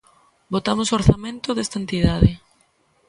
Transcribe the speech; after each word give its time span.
Votamos 0.53 0.87
o 0.89 0.97
orzamento 0.99 1.49
desta 1.53 1.77
entidade. 1.83 2.31